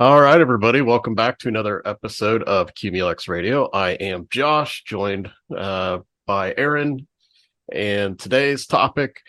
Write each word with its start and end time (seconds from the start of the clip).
All 0.00 0.20
right, 0.20 0.40
everybody, 0.40 0.80
welcome 0.80 1.14
back 1.14 1.38
to 1.38 1.48
another 1.48 1.80
episode 1.84 2.42
of 2.42 2.74
Qumulex 2.74 3.28
Radio. 3.28 3.70
I 3.70 3.90
am 3.90 4.26
Josh, 4.28 4.82
joined 4.82 5.30
uh, 5.56 6.00
by 6.26 6.52
Aaron, 6.56 7.06
and 7.70 8.18
today's 8.18 8.66
topic 8.66 9.20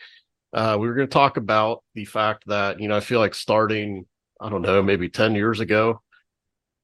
uh, 0.53 0.75
we 0.79 0.87
were 0.87 0.95
going 0.95 1.07
to 1.07 1.13
talk 1.13 1.37
about 1.37 1.83
the 1.93 2.05
fact 2.05 2.45
that 2.47 2.79
you 2.79 2.87
know 2.87 2.97
I 2.97 3.01
feel 3.01 3.19
like 3.19 3.35
starting 3.35 4.07
I 4.41 4.49
don't 4.49 4.63
know 4.63 4.81
maybe 4.81 5.07
ten 5.07 5.35
years 5.35 5.59
ago 5.59 6.01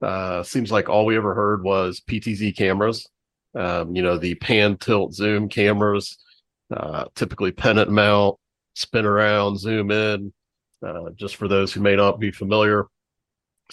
uh, 0.04 0.44
seems 0.44 0.72
like 0.72 0.88
all 0.88 1.08
we 1.08 1.18
ever 1.18 1.34
heard 1.34 1.64
was 1.64 2.02
PTZ 2.02 2.56
cameras, 2.56 3.10
um, 3.56 3.96
you 3.96 4.04
know 4.04 4.20
the 4.20 4.36
pan 4.36 4.78
tilt 4.78 5.16
zoom 5.16 5.50
cameras, 5.50 6.20
uh, 6.72 7.06
typically 7.16 7.52
pendant 7.52 7.90
mount, 7.90 8.38
spin 8.76 9.06
around, 9.06 9.58
zoom 9.58 9.90
in. 9.90 10.32
Uh, 10.86 11.10
just 11.16 11.36
for 11.36 11.48
those 11.48 11.74
who 11.74 11.82
may 11.82 11.96
not 11.96 12.20
be 12.20 12.30
familiar 12.30 12.86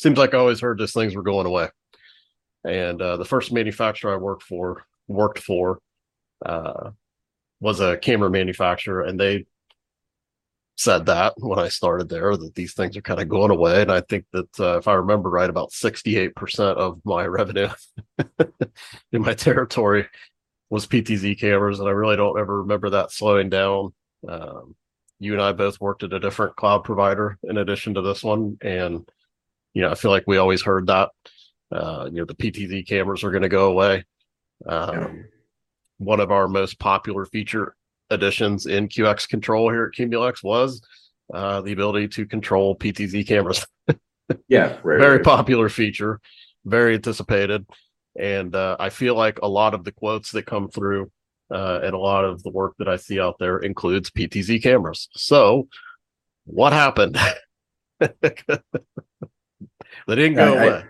seems 0.01 0.19
like 0.19 0.35
I 0.35 0.39
always 0.39 0.61
heard 0.61 0.79
these 0.79 0.93
things 0.93 1.15
were 1.15 1.23
going 1.23 1.47
away. 1.47 1.69
And 2.65 3.01
uh, 3.01 3.17
the 3.17 3.25
first 3.25 3.53
manufacturer 3.53 4.13
I 4.13 4.17
worked 4.17 4.43
for 4.43 4.85
worked 5.07 5.39
for 5.39 5.81
uh, 6.45 6.91
was 7.61 7.81
a 7.81 7.97
camera 7.97 8.31
manufacturer, 8.31 9.03
and 9.03 9.19
they 9.19 9.47
said 10.77 11.07
that 11.07 11.35
when 11.39 11.59
I 11.59 11.69
started 11.69 12.09
there 12.09 12.37
that 12.37 12.55
these 12.55 12.73
things 12.73 12.97
are 12.97 13.03
kind 13.03 13.21
of 13.21 13.29
going 13.29 13.51
away. 13.51 13.83
And 13.83 13.91
I 13.91 14.01
think 14.01 14.27
that 14.33 14.61
uh, 14.61 14.79
if 14.79 14.87
I 14.87 14.95
remember 14.95 15.31
right, 15.31 15.51
about 15.51 15.73
sixty-eight 15.73 16.35
percent 16.37 16.79
of 16.79 17.01
my 17.05 17.27
revenue 17.27 17.69
in 19.13 19.23
my 19.23 19.35
territory 19.35 20.07
was 20.71 20.87
PTZ 20.87 21.39
cameras, 21.41 21.81
and 21.81 21.89
I 21.89 21.93
really 21.93 22.17
don't 22.17 22.39
ever 22.39 22.63
remember 22.63 22.91
that 22.91 23.13
slowing 23.13 23.49
down. 23.49 23.95
Um, 24.29 24.75
you 25.21 25.33
and 25.33 25.43
I 25.43 25.53
both 25.53 25.81
worked 25.81 26.05
at 26.05 26.13
a 26.13 26.21
different 26.21 26.57
cloud 26.57 26.85
provider 26.85 27.39
in 27.43 27.57
addition 27.59 27.95
to 27.95 28.03
this 28.03 28.23
one, 28.23 28.59
and 28.61 29.09
you 29.75 29.83
know, 29.83 29.91
I 29.91 29.95
feel 29.95 30.11
like 30.11 30.25
we 30.27 30.39
always 30.39 30.63
heard 30.63 30.87
that. 30.87 31.11
Uh, 31.71 32.09
you 32.11 32.19
know, 32.19 32.25
the 32.25 32.35
PTZ 32.35 32.87
cameras 32.87 33.23
are 33.25 33.31
going 33.31 33.43
to 33.43 33.49
go 33.49 33.71
away. 33.71 34.05
Um, 34.67 34.95
yeah. 34.95 35.13
One 35.99 36.21
of 36.21 36.31
our 36.31 36.49
most 36.49 36.79
popular 36.79 37.27
feature 37.27 37.75
additions 38.11 38.67
in 38.67 38.89
QX 38.89 39.29
Control 39.29 39.71
here 39.71 39.91
at 39.93 39.99
Qumulex 39.99 40.43
was 40.43 40.81
uh, 41.33 41.61
the 41.61 41.73
ability 41.73 42.09
to 42.09 42.27
control 42.27 42.77
PTZ 42.77 43.27
cameras. 43.27 43.67
yeah, 44.49 44.79
right, 44.83 45.01
very 45.01 45.17
right. 45.17 45.25
popular 45.25 45.69
feature, 45.69 46.21
very 46.65 46.95
anticipated, 46.95 47.67
and 48.19 48.55
uh, 48.55 48.77
I 48.79 48.91
feel 48.91 49.15
like 49.15 49.41
a 49.43 49.49
lot 49.49 49.75
of 49.75 49.85
the 49.85 49.93
quotes 49.93 50.33
that 50.33 50.47
come 50.47 50.69
through 50.69 51.11
uh, 51.51 51.81
and 51.83 51.95
a 51.95 51.99
lot 51.99 52.25
of 52.25 52.43
the 52.43 52.51
work 52.51 52.75
that 52.79 52.89
I 52.89 52.97
see 52.97 53.21
out 53.21 53.37
there 53.39 53.59
includes 53.59 54.11
PTZ 54.11 54.63
cameras. 54.63 55.09
So, 55.13 55.69
what 56.45 56.73
happened? 56.73 57.19
They 60.07 60.15
didn't 60.15 60.37
go 60.37 60.55
I, 60.55 60.65
away. 60.65 60.85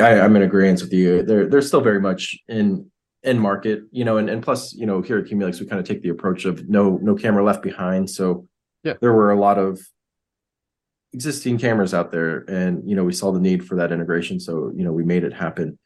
I, 0.00 0.24
am 0.24 0.36
in 0.36 0.42
agreement 0.42 0.82
with 0.82 0.92
you. 0.92 1.22
They're 1.22 1.48
they're 1.48 1.62
still 1.62 1.80
very 1.80 2.00
much 2.00 2.38
in 2.48 2.90
in 3.22 3.38
market, 3.38 3.82
you 3.90 4.04
know, 4.04 4.18
and, 4.18 4.30
and 4.30 4.42
plus, 4.42 4.72
you 4.72 4.86
know, 4.86 5.02
here 5.02 5.18
at 5.18 5.24
Qumulex, 5.24 5.60
we 5.60 5.66
kind 5.66 5.80
of 5.80 5.86
take 5.86 6.00
the 6.00 6.10
approach 6.10 6.44
of 6.44 6.68
no 6.68 6.98
no 7.02 7.14
camera 7.14 7.44
left 7.44 7.62
behind. 7.62 8.08
So 8.08 8.46
yeah, 8.84 8.94
there 9.00 9.12
were 9.12 9.32
a 9.32 9.38
lot 9.38 9.58
of 9.58 9.80
existing 11.12 11.58
cameras 11.58 11.92
out 11.92 12.12
there, 12.12 12.44
and 12.48 12.88
you 12.88 12.96
know, 12.96 13.04
we 13.04 13.12
saw 13.12 13.32
the 13.32 13.40
need 13.40 13.66
for 13.66 13.76
that 13.76 13.92
integration. 13.92 14.40
So 14.40 14.72
you 14.74 14.84
know, 14.84 14.92
we 14.92 15.04
made 15.04 15.24
it 15.24 15.32
happen. 15.32 15.78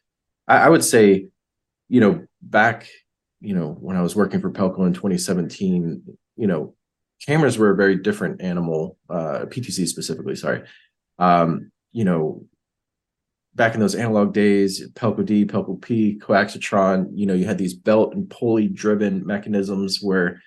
I, 0.47 0.57
I 0.57 0.69
would 0.69 0.83
say, 0.83 1.27
you 1.89 1.99
know, 1.99 2.25
back, 2.41 2.87
you 3.41 3.55
know, 3.55 3.69
when 3.79 3.97
I 3.97 4.01
was 4.01 4.15
working 4.15 4.39
for 4.39 4.51
Pelco 4.51 4.85
in 4.85 4.93
2017, 4.93 6.03
you 6.37 6.47
know, 6.47 6.75
cameras 7.25 7.57
were 7.57 7.71
a 7.71 7.75
very 7.75 7.95
different 7.95 8.41
animal, 8.41 8.97
uh, 9.09 9.45
PTZ 9.47 9.87
specifically. 9.87 10.35
Sorry. 10.35 10.63
Um, 11.19 11.71
you 11.91 12.05
know, 12.05 12.45
back 13.55 13.73
in 13.73 13.79
those 13.79 13.95
analog 13.95 14.33
days, 14.33 14.89
Pelco 14.91 15.25
D, 15.25 15.45
Pelco 15.45 15.79
P, 15.81 16.19
Coaxitron, 16.21 17.07
you 17.13 17.25
know, 17.25 17.33
you 17.33 17.45
had 17.45 17.57
these 17.57 17.73
belt 17.73 18.13
and 18.13 18.29
pulley 18.29 18.67
driven 18.67 19.25
mechanisms 19.25 19.99
where, 20.01 20.41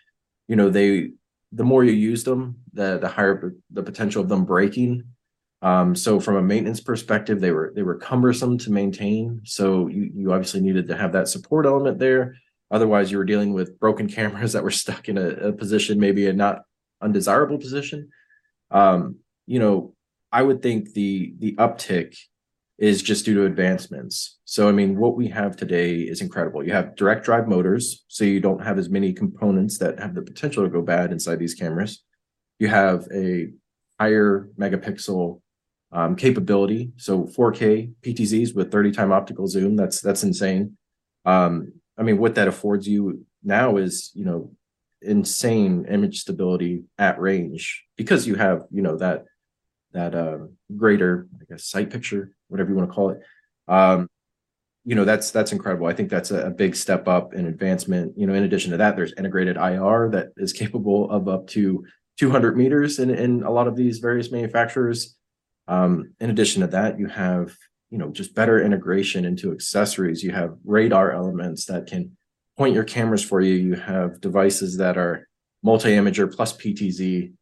you 0.49 0.57
know, 0.57 0.71
they 0.71 1.11
the 1.53 1.65
more 1.65 1.85
you 1.85 1.93
used 1.93 2.27
them, 2.27 2.57
the 2.73 2.99
the 2.99 3.09
higher 3.09 3.55
the 3.71 3.83
potential 3.83 4.23
of 4.23 4.29
them 4.29 4.45
breaking. 4.45 5.05
Um, 5.63 5.95
so 5.95 6.21
from 6.21 6.37
a 6.37 6.43
maintenance 6.43 6.81
perspective, 6.81 7.41
they 7.41 7.53
were 7.53 7.73
they 7.75 7.83
were 7.83 7.97
cumbersome 7.97 8.59
to 8.59 8.73
maintain. 8.73 9.41
So 9.45 9.87
you 9.89 10.11
you 10.15 10.33
obviously 10.33 10.61
needed 10.61 10.89
to 10.89 10.97
have 10.97 11.13
that 11.13 11.29
support 11.29 11.67
element 11.67 11.99
there. 11.99 12.37
Otherwise, 12.71 13.11
you 13.11 13.19
were 13.19 13.25
dealing 13.25 13.53
with 13.53 13.79
broken 13.79 14.09
cameras 14.19 14.55
that 14.55 14.65
were 14.65 14.71
stuck 14.71 15.09
in 15.09 15.19
a, 15.19 15.29
a 15.29 15.53
position, 15.53 16.01
maybe 16.01 16.27
a 16.27 16.33
not 16.33 16.63
undesirable 17.01 17.59
position. 17.59 18.11
Um, 18.71 19.17
you 19.47 19.59
know, 19.59 19.95
I 20.33 20.43
would 20.43 20.63
think 20.63 20.93
the 20.93 21.35
the 21.39 21.55
uptick 21.57 22.17
is 22.79 23.03
just 23.03 23.25
due 23.25 23.35
to 23.35 23.45
advancements. 23.45 24.39
So, 24.45 24.69
I 24.69 24.73
mean, 24.73 24.99
what 24.99 25.17
we 25.17 25.29
have 25.29 25.57
today 25.57 26.01
is 26.01 26.21
incredible. 26.21 26.65
You 26.65 26.73
have 26.73 26.97
direct 26.97 27.25
drive 27.25 27.47
motors, 27.47 28.05
so 28.09 28.25
you 28.25 28.41
don't 28.41 28.65
have 28.65 28.79
as 28.79 28.89
many 28.89 29.13
components 29.13 29.79
that 29.79 30.01
have 30.01 30.15
the 30.15 30.23
potential 30.23 30.65
to 30.65 30.71
go 30.71 30.83
bad 30.83 31.13
inside 31.13 31.39
these 31.39 31.55
cameras. 31.55 32.03
You 32.59 32.69
have 32.69 33.07
a 33.15 33.49
higher 34.01 34.49
megapixel 34.59 35.41
um, 35.93 36.17
capability, 36.17 36.91
so 36.97 37.25
4K 37.25 37.93
PTZs 38.03 38.55
with 38.55 38.73
30 38.73 38.91
time 38.91 39.13
optical 39.13 39.47
zoom. 39.47 39.77
That's 39.77 40.01
that's 40.01 40.25
insane. 40.25 40.77
Um, 41.25 41.73
I 41.97 42.03
mean, 42.03 42.19
what 42.19 42.35
that 42.35 42.49
affords 42.49 42.89
you 42.89 43.25
now 43.45 43.77
is, 43.77 44.11
you 44.15 44.25
know, 44.25 44.51
insane 45.01 45.87
image 45.89 46.21
stability 46.21 46.85
at 46.99 47.21
range 47.21 47.85
because 47.97 48.27
you 48.27 48.35
have, 48.35 48.65
you 48.73 48.83
know, 48.83 48.97
that 48.97 49.25
that 49.93 50.15
uh, 50.15 50.39
greater, 50.77 51.29
I 51.41 51.45
guess, 51.49 51.67
sight 51.67 51.91
picture, 51.91 52.34
whatever 52.55 52.71
you 52.71 52.77
want 52.77 52.89
to 52.89 52.95
call 52.95 53.11
it. 53.11 53.21
Um, 53.67 54.09
you 54.85 54.95
know, 54.95 55.05
that's 55.05 55.33
that's 55.33 55.51
incredible. 55.51 55.87
I 55.87 55.93
think 55.93 56.09
that's 56.09 56.31
a, 56.31 56.47
a, 56.47 56.51
big 56.51 56.77
step 56.77 57.09
up 57.09 57.35
in 57.35 57.47
advancement. 57.47 58.17
You 58.17 58.29
know, 58.29 58.35
in 58.35 58.45
addition 58.45 58.71
to 58.71 58.77
that, 58.77 58.95
there's 58.95 59.13
integrated 59.19 59.57
IR 59.57 60.11
that 60.13 60.29
is 60.37 60.53
capable 60.53 61.11
of 61.11 61.27
up 61.27 61.49
to 61.49 61.85
200 62.19 62.57
meters 62.57 63.01
in, 63.01 63.11
in 63.11 63.43
a 63.43 63.51
lot 63.51 63.67
of 63.67 63.75
these 63.75 63.99
various 63.99 64.31
manufacturers. 64.31 65.17
Um, 65.67 66.13
in 66.21 66.31
addition 66.31 66.61
to 66.61 66.69
that, 66.69 66.99
you 66.99 67.09
have 67.09 67.57
you 67.91 67.99
know 67.99 68.11
just 68.11 68.37
better 68.37 68.63
integration 68.63 69.25
into 69.25 69.51
accessories. 69.51 70.23
You 70.23 70.31
have 70.31 70.55
radar 70.65 71.11
elements 71.11 71.65
that 71.67 71.87
can 71.87 72.17
point 72.57 72.75
your 72.75 72.85
cameras 72.85 73.25
for 73.25 73.41
you. 73.41 73.55
You 73.55 73.75
have 73.75 74.21
devices 74.21 74.77
that 74.77 74.97
are 74.97 75.27
multi-imager 75.65 76.33
plus 76.33 76.57
PTZ. 76.57 77.33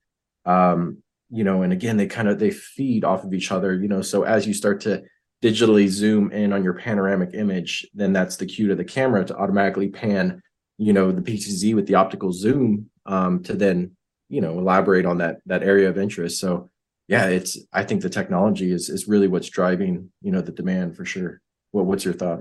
Um, 0.46 1.02
you 1.32 1.43
know 1.43 1.62
and 1.62 1.72
again 1.72 1.97
they 1.97 2.06
kind 2.06 2.28
of 2.28 2.38
they 2.38 2.50
feed 2.50 3.04
off 3.04 3.25
of 3.25 3.34
each 3.34 3.50
other 3.50 3.75
you 3.75 3.88
know 3.88 4.03
so 4.03 4.22
as 4.22 4.47
you 4.47 4.54
start 4.54 4.81
to 4.81 5.03
digitally 5.43 5.88
zoom 5.88 6.31
in 6.31 6.53
on 6.53 6.62
your 6.62 6.75
panoramic 6.75 7.34
image 7.34 7.84
then 7.94 8.12
that's 8.12 8.37
the 8.37 8.47
cue 8.47 8.69
to 8.69 8.76
the 8.76 8.84
camera 8.84 9.25
to 9.25 9.37
automatically 9.37 9.88
pan 9.88 10.41
you 10.78 10.93
know 10.93 11.10
the 11.10 11.22
ptz 11.22 11.75
with 11.75 11.87
the 11.87 11.97
optical 11.97 12.32
zoom 12.32 12.88
um, 13.06 13.43
to 13.43 13.54
then 13.54 13.97
you 14.28 14.41
know 14.41 14.59
elaborate 14.59 15.06
on 15.06 15.19
that 15.19 15.38
that 15.47 15.62
area 15.62 15.88
of 15.88 15.98
interest. 15.98 16.38
So 16.41 16.70
yeah 17.09 17.26
it's 17.26 17.59
i 17.72 17.82
think 17.82 18.00
the 18.00 18.09
technology 18.09 18.70
is 18.70 18.88
is 18.88 19.09
really 19.09 19.26
what's 19.26 19.49
driving 19.49 20.10
you 20.22 20.32
know 20.32 20.41
the 20.41 20.53
demand 20.53 20.97
for 20.97 21.04
sure. 21.04 21.41
What 21.70 21.87
what's 21.87 22.04
your 22.04 22.14
thought? 22.14 22.41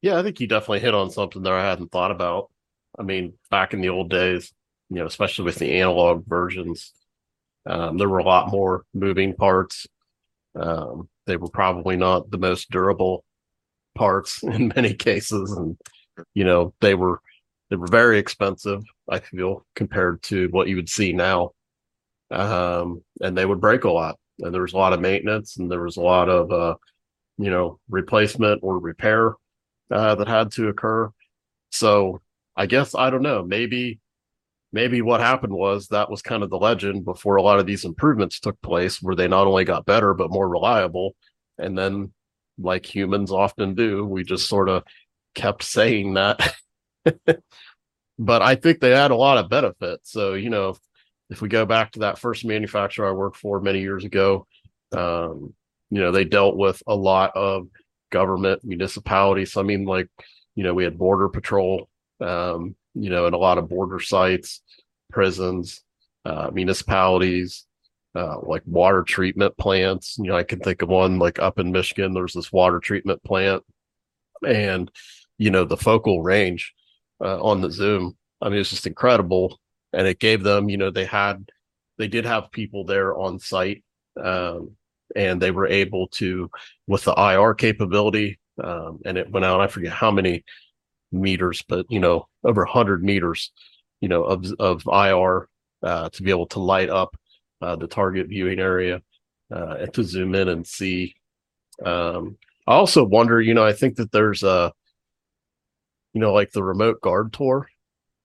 Yeah 0.00 0.18
i 0.18 0.22
think 0.22 0.40
you 0.40 0.46
definitely 0.46 0.80
hit 0.80 0.94
on 0.94 1.10
something 1.10 1.42
that 1.42 1.52
i 1.52 1.68
hadn't 1.68 1.92
thought 1.92 2.10
about. 2.10 2.50
I 2.98 3.02
mean 3.02 3.34
back 3.50 3.74
in 3.74 3.80
the 3.80 3.90
old 3.90 4.10
days 4.10 4.52
you 4.88 4.96
know 4.96 5.06
especially 5.06 5.44
with 5.44 5.56
the 5.56 5.80
analog 5.80 6.26
versions 6.26 6.92
um, 7.66 7.98
there 7.98 8.08
were 8.08 8.18
a 8.18 8.24
lot 8.24 8.50
more 8.50 8.84
moving 8.94 9.34
parts. 9.34 9.86
Um, 10.54 11.08
they 11.26 11.36
were 11.36 11.48
probably 11.48 11.96
not 11.96 12.30
the 12.30 12.38
most 12.38 12.70
durable 12.70 13.24
parts 13.94 14.42
in 14.42 14.72
many 14.74 14.94
cases, 14.94 15.52
and 15.52 15.76
you 16.34 16.44
know 16.44 16.74
they 16.80 16.94
were 16.94 17.20
they 17.70 17.76
were 17.76 17.88
very 17.88 18.18
expensive. 18.18 18.82
I 19.08 19.20
feel 19.20 19.64
compared 19.74 20.22
to 20.24 20.48
what 20.48 20.68
you 20.68 20.76
would 20.76 20.88
see 20.88 21.12
now, 21.12 21.52
um, 22.30 23.02
and 23.20 23.36
they 23.36 23.46
would 23.46 23.60
break 23.60 23.84
a 23.84 23.90
lot. 23.90 24.18
And 24.40 24.52
there 24.52 24.62
was 24.62 24.72
a 24.72 24.78
lot 24.78 24.92
of 24.92 25.00
maintenance, 25.00 25.56
and 25.56 25.70
there 25.70 25.82
was 25.82 25.96
a 25.96 26.02
lot 26.02 26.28
of 26.28 26.50
uh, 26.50 26.74
you 27.38 27.50
know 27.50 27.78
replacement 27.88 28.60
or 28.62 28.78
repair 28.78 29.34
uh, 29.90 30.14
that 30.16 30.28
had 30.28 30.50
to 30.52 30.68
occur. 30.68 31.10
So 31.70 32.20
I 32.56 32.66
guess 32.66 32.94
I 32.94 33.10
don't 33.10 33.22
know. 33.22 33.44
Maybe 33.44 34.00
maybe 34.72 35.02
what 35.02 35.20
happened 35.20 35.52
was 35.52 35.88
that 35.88 36.10
was 36.10 36.22
kind 36.22 36.42
of 36.42 36.50
the 36.50 36.58
legend 36.58 37.04
before 37.04 37.36
a 37.36 37.42
lot 37.42 37.58
of 37.58 37.66
these 37.66 37.84
improvements 37.84 38.40
took 38.40 38.60
place 38.62 39.02
where 39.02 39.14
they 39.14 39.28
not 39.28 39.46
only 39.46 39.64
got 39.64 39.86
better 39.86 40.14
but 40.14 40.30
more 40.30 40.48
reliable. 40.48 41.14
And 41.58 41.76
then 41.76 42.12
like 42.58 42.86
humans 42.86 43.30
often 43.30 43.74
do 43.74 44.04
we 44.04 44.24
just 44.24 44.48
sort 44.48 44.68
of 44.68 44.84
kept 45.34 45.62
saying 45.62 46.14
that. 46.14 46.54
But 48.18 48.42
i 48.42 48.54
think 48.54 48.78
they 48.78 48.90
had 48.90 49.10
a 49.10 49.16
lot 49.16 49.38
of 49.38 49.48
benefits 49.48 50.12
so 50.12 50.34
you 50.34 50.50
know 50.50 50.68
if, 50.68 50.78
if, 51.30 51.42
we 51.42 51.48
go 51.48 51.64
back 51.64 51.92
to 51.92 52.00
that 52.00 52.18
first 52.18 52.44
manufacturer 52.44 53.08
i 53.08 53.10
worked 53.10 53.38
for 53.38 53.58
many 53.58 53.80
years 53.80 54.04
ago 54.04 54.46
um, 54.92 55.54
you 55.90 56.00
know 56.00 56.12
they 56.12 56.24
dealt 56.24 56.56
with 56.56 56.82
a 56.86 56.94
lot 56.94 57.32
of 57.34 57.68
government 58.10 58.62
municipalities. 58.62 59.56
I 59.56 59.62
mean 59.62 59.84
like 59.84 60.08
you 60.54 60.62
know 60.62 60.74
we 60.74 60.84
had 60.84 60.98
border 60.98 61.28
patrol 61.28 61.88
um, 62.20 62.76
you 62.94 63.10
know, 63.10 63.26
in 63.26 63.34
a 63.34 63.38
lot 63.38 63.58
of 63.58 63.68
border 63.68 64.00
sites, 64.00 64.62
prisons, 65.10 65.82
uh, 66.24 66.50
municipalities, 66.52 67.66
uh, 68.14 68.38
like 68.42 68.62
water 68.66 69.02
treatment 69.02 69.56
plants. 69.56 70.16
You 70.18 70.30
know, 70.30 70.36
I 70.36 70.42
can 70.42 70.60
think 70.60 70.82
of 70.82 70.88
one 70.88 71.18
like 71.18 71.38
up 71.38 71.58
in 71.58 71.72
Michigan. 71.72 72.12
There's 72.12 72.34
this 72.34 72.52
water 72.52 72.78
treatment 72.78 73.22
plant, 73.24 73.62
and 74.46 74.90
you 75.38 75.50
know 75.50 75.64
the 75.64 75.76
focal 75.76 76.22
range 76.22 76.72
uh, 77.22 77.42
on 77.42 77.60
the 77.60 77.70
zoom. 77.70 78.16
I 78.40 78.48
mean, 78.48 78.58
it's 78.58 78.70
just 78.70 78.86
incredible, 78.86 79.58
and 79.92 80.06
it 80.06 80.18
gave 80.18 80.42
them. 80.42 80.68
You 80.68 80.76
know, 80.76 80.90
they 80.90 81.06
had 81.06 81.50
they 81.98 82.08
did 82.08 82.24
have 82.24 82.52
people 82.52 82.84
there 82.84 83.16
on 83.16 83.38
site, 83.38 83.82
um, 84.22 84.76
and 85.16 85.40
they 85.40 85.50
were 85.50 85.66
able 85.66 86.08
to 86.08 86.50
with 86.86 87.04
the 87.04 87.14
IR 87.14 87.54
capability, 87.54 88.38
um, 88.62 89.00
and 89.04 89.16
it 89.16 89.30
went 89.30 89.46
out. 89.46 89.60
I 89.60 89.68
forget 89.68 89.92
how 89.92 90.10
many 90.10 90.44
meters, 91.12 91.62
but 91.68 91.86
you 91.88 92.00
know, 92.00 92.26
over 92.44 92.64
100 92.64 93.02
meters, 93.04 93.52
you 94.00 94.08
know, 94.08 94.24
of 94.24 94.46
of 94.58 94.84
IR 94.86 95.48
uh, 95.82 96.08
to 96.10 96.22
be 96.22 96.30
able 96.30 96.46
to 96.46 96.60
light 96.60 96.90
up 96.90 97.16
uh, 97.60 97.76
the 97.76 97.86
target 97.86 98.28
viewing 98.28 98.58
area 98.58 99.02
uh, 99.54 99.76
and 99.80 99.94
to 99.94 100.02
zoom 100.02 100.34
in 100.34 100.48
and 100.48 100.66
see. 100.66 101.14
Um, 101.84 102.38
I 102.66 102.74
also 102.74 103.04
wonder, 103.04 103.40
you 103.40 103.54
know, 103.54 103.64
I 103.64 103.72
think 103.72 103.96
that 103.96 104.12
there's 104.12 104.42
a, 104.42 104.72
you 106.12 106.20
know, 106.20 106.32
like 106.32 106.52
the 106.52 106.62
remote 106.62 107.00
guard 107.00 107.32
tour, 107.32 107.68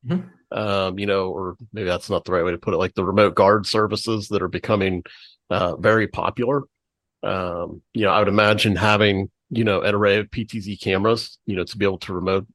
mm-hmm. 0.05 0.57
um, 0.57 0.99
you 0.99 1.05
know, 1.05 1.29
or 1.29 1.55
maybe 1.73 1.87
that's 1.87 2.09
not 2.09 2.25
the 2.25 2.31
right 2.31 2.43
way 2.43 2.51
to 2.51 2.57
put 2.57 2.73
it, 2.73 2.77
like 2.77 2.93
the 2.93 3.05
remote 3.05 3.35
guard 3.35 3.65
services 3.65 4.27
that 4.29 4.41
are 4.41 4.47
becoming 4.47 5.03
uh, 5.49 5.75
very 5.77 6.07
popular. 6.07 6.63
Um, 7.23 7.81
you 7.93 8.03
know, 8.03 8.11
I 8.11 8.19
would 8.19 8.27
imagine 8.27 8.75
having, 8.75 9.31
you 9.49 9.63
know, 9.63 9.81
an 9.81 9.95
array 9.95 10.17
of 10.17 10.29
PTZ 10.29 10.81
cameras, 10.81 11.39
you 11.45 11.55
know, 11.55 11.63
to 11.63 11.77
be 11.77 11.85
able 11.85 11.97
to 11.99 12.13
remote 12.13 12.45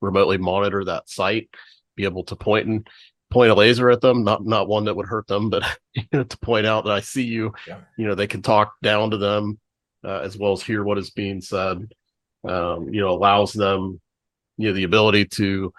remotely 0.00 0.38
monitor 0.38 0.84
that 0.84 1.08
site, 1.08 1.50
be 1.96 2.04
able 2.04 2.24
to 2.24 2.36
point 2.36 2.66
and 2.66 2.88
point 3.30 3.50
a 3.50 3.54
laser 3.54 3.90
at 3.90 4.00
them, 4.00 4.24
not 4.24 4.44
not 4.44 4.68
one 4.68 4.84
that 4.84 4.96
would 4.96 5.06
hurt 5.06 5.26
them, 5.26 5.50
but 5.50 5.62
you 5.94 6.04
know, 6.12 6.24
to 6.24 6.38
point 6.38 6.66
out 6.66 6.84
that 6.84 6.92
I 6.92 7.00
see 7.00 7.24
you. 7.24 7.52
Yeah. 7.66 7.80
You 7.96 8.08
know, 8.08 8.14
they 8.14 8.26
can 8.26 8.42
talk 8.42 8.74
down 8.82 9.10
to 9.12 9.16
them 9.16 9.58
uh, 10.04 10.20
as 10.20 10.36
well 10.36 10.52
as 10.52 10.62
hear 10.62 10.82
what 10.82 10.98
is 10.98 11.10
being 11.10 11.40
said. 11.40 11.88
Um, 12.48 12.88
you 12.88 13.00
know, 13.00 13.10
allows 13.10 13.52
them, 13.52 14.00
you 14.56 14.68
know, 14.68 14.74
the 14.74 14.84
ability 14.84 15.26
to, 15.26 15.72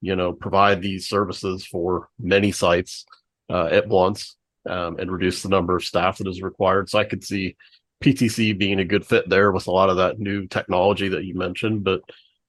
you 0.00 0.16
know, 0.16 0.32
provide 0.32 0.80
these 0.80 1.06
services 1.06 1.66
for 1.66 2.08
many 2.18 2.50
sites 2.50 3.04
uh, 3.50 3.66
at 3.66 3.88
once 3.88 4.36
um, 4.68 4.98
and 4.98 5.12
reduce 5.12 5.42
the 5.42 5.50
number 5.50 5.76
of 5.76 5.84
staff 5.84 6.18
that 6.18 6.28
is 6.28 6.40
required. 6.40 6.88
So 6.88 6.98
I 6.98 7.04
could 7.04 7.24
see 7.24 7.56
PTZ 8.02 8.56
being 8.58 8.80
a 8.80 8.86
good 8.86 9.04
fit 9.04 9.28
there 9.28 9.52
with 9.52 9.66
a 9.66 9.70
lot 9.70 9.90
of 9.90 9.98
that 9.98 10.18
new 10.18 10.46
technology 10.46 11.08
that 11.08 11.24
you 11.24 11.34
mentioned, 11.34 11.84
but. 11.84 12.00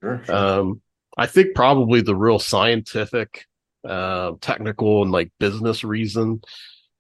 Sure, 0.02 0.22
sure. 0.24 0.36
Um, 0.36 0.82
I 1.18 1.26
think 1.26 1.56
probably 1.56 2.02
the 2.02 2.16
real 2.16 2.40
scientific, 2.40 3.46
uh, 3.88 4.34
technical, 4.42 5.02
and 5.02 5.12
like 5.12 5.32
business 5.40 5.84
reason 5.84 6.42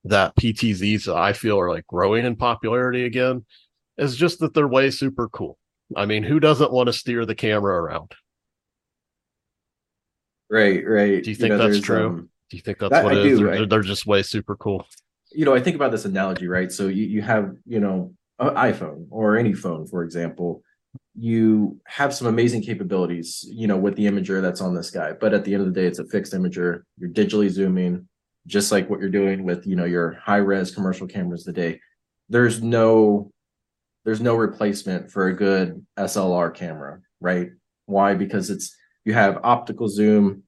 that 0.05 0.35
PTZs 0.35 1.13
I 1.13 1.33
feel 1.33 1.59
are 1.59 1.69
like 1.69 1.87
growing 1.87 2.25
in 2.25 2.35
popularity 2.35 3.05
again 3.05 3.45
is 3.97 4.15
just 4.15 4.39
that 4.39 4.53
they're 4.53 4.67
way 4.67 4.91
super 4.91 5.27
cool. 5.29 5.57
I 5.95 6.05
mean, 6.05 6.23
who 6.23 6.39
doesn't 6.39 6.71
want 6.71 6.87
to 6.87 6.93
steer 6.93 7.25
the 7.25 7.35
camera 7.35 7.81
around? 7.81 8.13
Right, 10.49 10.85
right. 10.85 11.23
Do 11.23 11.29
you 11.29 11.35
think 11.35 11.51
you 11.51 11.57
know, 11.57 11.69
that's 11.69 11.81
true? 11.83 12.07
Um, 12.07 12.29
do 12.49 12.57
you 12.57 12.63
think 12.63 12.79
that's 12.79 12.91
that, 12.91 13.03
what 13.03 13.13
it 13.13 13.25
I 13.25 13.27
is? 13.27 13.39
Do, 13.39 13.45
they're, 13.45 13.65
they're, 13.65 13.81
just 13.81 14.07
way 14.07 14.23
super 14.23 14.55
cool. 14.55 14.87
You 15.31 15.45
know, 15.45 15.53
I 15.53 15.59
think 15.59 15.75
about 15.75 15.91
this 15.91 16.05
analogy, 16.05 16.47
right? 16.47 16.71
So 16.71 16.87
you, 16.87 17.03
you 17.03 17.21
have, 17.21 17.55
you 17.65 17.79
know, 17.79 18.13
an 18.39 18.55
iPhone 18.55 19.05
or 19.11 19.37
any 19.37 19.53
phone, 19.53 19.85
for 19.85 20.03
example, 20.03 20.63
you 21.19 21.81
have 21.85 22.13
some 22.13 22.27
amazing 22.27 22.61
capabilities, 22.61 23.45
you 23.51 23.67
know, 23.67 23.75
with 23.75 23.97
the 23.97 24.05
imager 24.05 24.41
that's 24.41 24.61
on 24.61 24.73
this 24.73 24.89
guy. 24.89 25.11
But 25.11 25.33
at 25.33 25.43
the 25.43 25.53
end 25.53 25.67
of 25.67 25.73
the 25.73 25.77
day, 25.77 25.85
it's 25.85 25.99
a 25.99 26.05
fixed 26.05 26.31
imager. 26.31 26.83
You're 26.97 27.09
digitally 27.09 27.49
zooming, 27.49 28.07
just 28.47 28.71
like 28.71 28.89
what 28.89 29.01
you're 29.01 29.09
doing 29.09 29.43
with, 29.43 29.67
you 29.67 29.75
know, 29.75 29.83
your 29.83 30.13
high 30.13 30.37
res 30.37 30.71
commercial 30.71 31.07
cameras 31.07 31.43
today. 31.43 31.81
There's 32.29 32.63
no 32.63 33.31
there's 34.05 34.21
no 34.21 34.35
replacement 34.35 35.11
for 35.11 35.27
a 35.27 35.35
good 35.35 35.85
SLR 35.97 36.55
camera, 36.55 37.01
right? 37.19 37.49
Why? 37.85 38.13
Because 38.13 38.49
it's 38.49 38.73
you 39.03 39.13
have 39.13 39.41
optical 39.43 39.89
zoom 39.89 40.43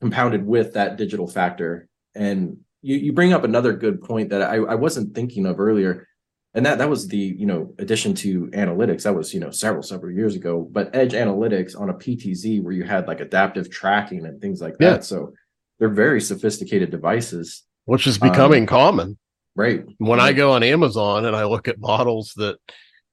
compounded 0.00 0.46
with 0.46 0.74
that 0.74 0.98
digital 0.98 1.26
factor. 1.26 1.88
And 2.14 2.58
you, 2.80 2.96
you 2.96 3.12
bring 3.12 3.32
up 3.32 3.42
another 3.42 3.72
good 3.72 4.02
point 4.02 4.30
that 4.30 4.42
I, 4.42 4.56
I 4.56 4.76
wasn't 4.76 5.16
thinking 5.16 5.46
of 5.46 5.58
earlier 5.58 6.06
and 6.54 6.66
that 6.66 6.78
that 6.78 6.90
was 6.90 7.08
the 7.08 7.16
you 7.16 7.46
know 7.46 7.72
addition 7.78 8.14
to 8.14 8.46
analytics 8.48 9.02
that 9.04 9.14
was 9.14 9.32
you 9.32 9.40
know 9.40 9.50
several 9.50 9.82
several 9.82 10.12
years 10.12 10.34
ago. 10.34 10.68
But 10.70 10.94
edge 10.94 11.12
analytics 11.12 11.78
on 11.78 11.90
a 11.90 11.94
ptz 11.94 12.62
where 12.62 12.72
you 12.72 12.84
had 12.84 13.06
like 13.06 13.20
adaptive 13.20 13.70
tracking 13.70 14.26
and 14.26 14.40
things 14.40 14.60
like 14.60 14.74
yeah. 14.80 14.90
that. 14.90 15.04
So 15.04 15.32
they're 15.78 15.88
very 15.88 16.20
sophisticated 16.20 16.90
devices. 16.90 17.64
Which 17.86 18.06
is 18.06 18.18
becoming 18.18 18.64
um, 18.64 18.68
common. 18.68 19.18
right. 19.56 19.84
When 19.98 20.20
i 20.20 20.32
go 20.32 20.52
on 20.52 20.62
amazon 20.62 21.24
and 21.24 21.34
i 21.34 21.44
look 21.44 21.66
at 21.66 21.80
models 21.80 22.32
that 22.36 22.58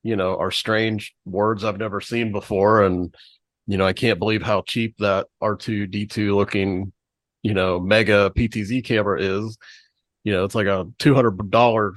you 0.04 0.16
know 0.16 0.38
are 0.38 0.52
strange 0.52 1.16
words 1.26 1.64
i've 1.64 1.80
never 1.80 2.00
seen 2.02 2.32
before 2.32 2.84
and 2.84 3.16
you 3.66 3.78
know 3.78 3.86
i 3.86 3.94
can't 3.94 4.20
believe 4.20 4.44
how 4.44 4.62
cheap 4.62 4.96
that 5.00 5.28
r2d2 5.42 6.36
looking 6.36 6.92
you 7.42 7.54
know 7.54 7.80
mega 7.80 8.32
ptz 8.36 8.84
camera 8.84 9.20
is 9.20 9.58
you 10.24 10.32
know 10.32 10.44
it's 10.46 10.56
like 10.56 10.68
a 10.68 10.86
$200 11.00 11.96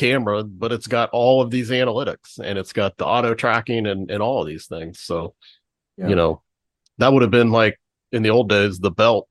camera, 0.00 0.42
but 0.42 0.72
it's 0.72 0.86
got 0.86 1.10
all 1.10 1.42
of 1.42 1.50
these 1.50 1.70
analytics 1.70 2.38
and 2.42 2.58
it's 2.58 2.72
got 2.72 2.96
the 2.96 3.04
auto 3.04 3.34
tracking 3.34 3.86
and, 3.86 4.10
and 4.10 4.22
all 4.22 4.40
of 4.40 4.48
these 4.48 4.66
things. 4.66 5.00
So, 5.00 5.34
yeah. 5.98 6.08
you 6.08 6.14
know, 6.14 6.42
that 6.96 7.12
would 7.12 7.22
have 7.22 7.30
been 7.30 7.52
like 7.52 7.78
in 8.10 8.22
the 8.22 8.30
old 8.30 8.48
days, 8.48 8.78
the 8.78 8.90
belt 8.90 9.28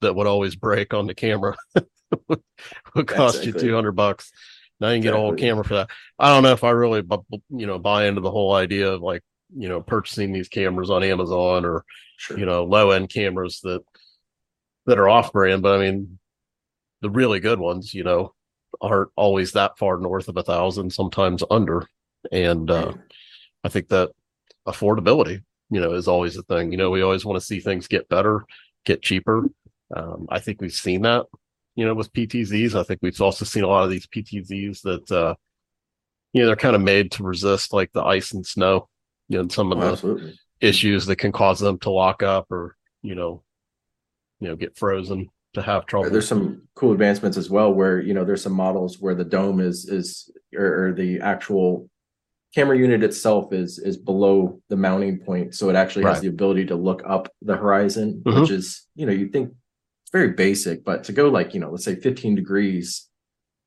that 0.00 0.14
would 0.14 0.26
always 0.26 0.56
break 0.56 0.92
on 0.92 1.06
the 1.06 1.14
camera 1.14 1.56
would 2.28 3.06
cost 3.06 3.38
exactly. 3.38 3.62
you 3.62 3.70
200 3.70 3.92
bucks. 3.92 4.32
Now 4.80 4.88
you 4.88 4.96
can 4.96 5.02
get 5.02 5.14
a 5.14 5.18
whole 5.18 5.34
camera 5.34 5.64
for 5.64 5.74
that. 5.74 5.90
I 6.18 6.32
don't 6.32 6.42
know 6.42 6.52
if 6.52 6.64
I 6.64 6.70
really, 6.70 7.02
you 7.50 7.66
know, 7.66 7.78
buy 7.78 8.06
into 8.06 8.20
the 8.20 8.30
whole 8.30 8.54
idea 8.54 8.92
of 8.92 9.02
like, 9.02 9.22
you 9.56 9.68
know, 9.68 9.80
purchasing 9.80 10.32
these 10.32 10.48
cameras 10.48 10.90
on 10.90 11.04
Amazon 11.04 11.64
or, 11.64 11.84
sure. 12.16 12.38
you 12.38 12.44
know, 12.44 12.64
low 12.64 12.90
end 12.90 13.08
cameras 13.08 13.60
that, 13.62 13.82
that 14.86 14.98
are 14.98 15.08
off 15.08 15.32
brand, 15.32 15.62
but 15.62 15.78
I 15.78 15.78
mean, 15.78 16.18
the 17.02 17.10
really 17.10 17.40
good 17.40 17.60
ones, 17.60 17.94
you 17.94 18.04
know, 18.04 18.34
aren't 18.80 19.10
always 19.16 19.52
that 19.52 19.78
far 19.78 19.98
north 19.98 20.28
of 20.28 20.36
a 20.36 20.42
thousand, 20.42 20.92
sometimes 20.92 21.42
under. 21.50 21.86
And 22.32 22.70
uh, 22.70 22.92
I 23.64 23.68
think 23.68 23.88
that 23.88 24.10
affordability, 24.66 25.42
you 25.70 25.80
know, 25.80 25.92
is 25.92 26.08
always 26.08 26.36
a 26.36 26.42
thing. 26.42 26.72
You 26.72 26.78
know, 26.78 26.90
we 26.90 27.02
always 27.02 27.24
want 27.24 27.40
to 27.40 27.44
see 27.44 27.60
things 27.60 27.88
get 27.88 28.08
better, 28.08 28.44
get 28.84 29.02
cheaper. 29.02 29.50
Um, 29.94 30.26
I 30.30 30.40
think 30.40 30.60
we've 30.60 30.72
seen 30.72 31.02
that, 31.02 31.26
you 31.74 31.84
know, 31.86 31.94
with 31.94 32.12
PTZs. 32.12 32.74
I 32.74 32.82
think 32.82 33.00
we've 33.02 33.20
also 33.20 33.44
seen 33.44 33.64
a 33.64 33.68
lot 33.68 33.84
of 33.84 33.90
these 33.90 34.06
PTZs 34.06 34.82
that, 34.82 35.10
uh, 35.10 35.34
you 36.32 36.42
know, 36.42 36.46
they're 36.46 36.56
kind 36.56 36.76
of 36.76 36.82
made 36.82 37.12
to 37.12 37.22
resist 37.22 37.72
like 37.72 37.92
the 37.92 38.02
ice 38.02 38.32
and 38.32 38.46
snow, 38.46 38.88
you 39.28 39.36
know, 39.36 39.42
and 39.42 39.52
some 39.52 39.72
of 39.72 39.78
oh, 39.78 39.94
the 39.96 40.34
issues 40.60 41.06
that 41.06 41.16
can 41.16 41.32
cause 41.32 41.58
them 41.58 41.78
to 41.78 41.90
lock 41.90 42.22
up 42.22 42.50
or, 42.50 42.76
you 43.02 43.14
know, 43.14 43.42
you 44.40 44.48
know, 44.48 44.56
get 44.56 44.76
frozen 44.76 45.30
to 45.54 45.62
have 45.62 45.86
trouble. 45.86 46.10
There's 46.10 46.28
some 46.28 46.62
cool 46.74 46.92
advancements 46.92 47.36
as 47.36 47.50
well 47.50 47.72
where 47.72 48.00
you 48.00 48.14
know 48.14 48.24
there's 48.24 48.42
some 48.42 48.52
models 48.52 49.00
where 49.00 49.14
the 49.14 49.24
dome 49.24 49.60
is 49.60 49.88
is 49.88 50.30
or, 50.56 50.88
or, 50.88 50.92
the 50.92 51.20
actual 51.20 51.88
camera 52.54 52.76
unit 52.76 53.02
itself 53.02 53.52
is 53.52 53.78
is 53.78 53.96
below 53.96 54.60
the 54.68 54.76
mounting 54.76 55.18
point, 55.18 55.54
so 55.54 55.68
it 55.68 55.76
actually 55.76 56.04
right. 56.04 56.14
has 56.14 56.22
the 56.22 56.28
ability 56.28 56.66
to 56.66 56.76
look 56.76 57.02
up 57.06 57.32
the 57.42 57.56
horizon, 57.56 58.22
mm-hmm. 58.24 58.40
which 58.40 58.50
is 58.50 58.86
you 58.94 59.06
know 59.06 59.12
you 59.12 59.28
think 59.28 59.50
it's 60.04 60.12
very 60.12 60.32
basic, 60.32 60.84
but 60.84 61.04
to 61.04 61.12
go 61.12 61.28
like 61.28 61.54
you 61.54 61.60
know 61.60 61.70
let's 61.70 61.84
say 61.84 61.96
15 61.96 62.34
degrees, 62.34 63.08